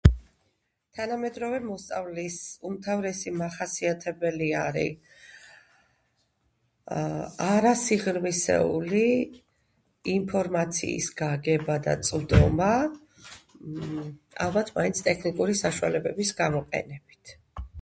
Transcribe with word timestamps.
თანამედროვე 0.99 1.57
მოსწავლის 1.65 2.37
უმთავრესი 2.69 3.33
მახასიათებელი 3.41 4.47
არი 4.61 4.85
არასიღრმისეული 7.49 9.03
ინფორმაციის 10.15 11.11
გაგება 11.21 11.77
და 11.91 11.95
წვდომა, 12.09 12.73
ალბათ 14.49 14.73
მაინც 14.81 15.05
ტექნიკური 15.11 15.59
საშუალებების 15.63 16.37
გამოყენებით. 16.43 17.37